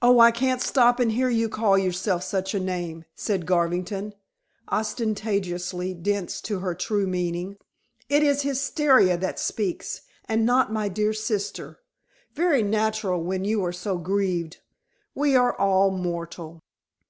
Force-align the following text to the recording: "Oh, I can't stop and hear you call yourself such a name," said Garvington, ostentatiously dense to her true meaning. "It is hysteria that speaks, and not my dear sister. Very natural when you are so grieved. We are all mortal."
"Oh, 0.00 0.20
I 0.20 0.30
can't 0.30 0.62
stop 0.62 0.98
and 0.98 1.12
hear 1.12 1.28
you 1.28 1.50
call 1.50 1.76
yourself 1.76 2.22
such 2.24 2.54
a 2.54 2.58
name," 2.58 3.04
said 3.14 3.44
Garvington, 3.44 4.14
ostentatiously 4.70 5.92
dense 5.92 6.40
to 6.40 6.60
her 6.60 6.74
true 6.74 7.06
meaning. 7.06 7.58
"It 8.08 8.22
is 8.22 8.40
hysteria 8.40 9.18
that 9.18 9.38
speaks, 9.38 10.00
and 10.24 10.46
not 10.46 10.72
my 10.72 10.88
dear 10.88 11.12
sister. 11.12 11.80
Very 12.32 12.62
natural 12.62 13.22
when 13.22 13.44
you 13.44 13.62
are 13.66 13.70
so 13.70 13.98
grieved. 13.98 14.62
We 15.14 15.36
are 15.36 15.54
all 15.54 15.90
mortal." 15.90 16.62